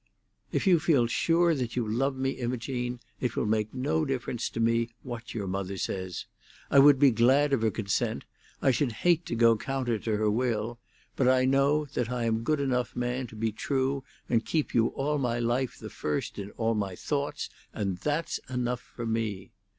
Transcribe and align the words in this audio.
"If 0.51 0.65
you 0.65 0.79
feel 0.79 1.05
sure 1.05 1.53
that 1.53 1.75
you 1.75 1.87
love 1.87 2.15
me, 2.17 2.31
Imogene, 2.31 2.99
it 3.19 3.35
will 3.35 3.45
make 3.45 3.71
no 3.71 4.03
difference 4.03 4.49
to 4.49 4.59
me 4.59 4.89
what 5.03 5.35
your 5.35 5.45
mother 5.45 5.77
says. 5.77 6.25
I 6.71 6.79
would 6.79 6.97
be 6.97 7.11
glad 7.11 7.53
of 7.53 7.61
her 7.61 7.69
consent; 7.69 8.23
I 8.63 8.71
should 8.71 8.91
hate 8.93 9.27
to 9.27 9.35
go 9.35 9.55
counter 9.57 9.99
to 9.99 10.17
her 10.17 10.31
will; 10.31 10.79
but 11.15 11.27
I 11.27 11.45
know 11.45 11.85
that 11.93 12.09
I 12.09 12.23
am 12.23 12.41
good 12.41 12.59
enough 12.59 12.95
man 12.95 13.27
to 13.27 13.35
be 13.35 13.51
true 13.51 14.03
and 14.27 14.43
keep 14.43 14.73
you 14.73 14.87
all 14.87 15.19
my 15.19 15.37
life 15.37 15.77
the 15.77 15.91
first 15.91 16.39
in 16.39 16.49
all 16.57 16.73
my 16.73 16.95
thoughts, 16.95 17.51
and 17.71 17.99
that's 17.99 18.39
enough 18.49 18.81
for 18.81 19.05
me. 19.05 19.51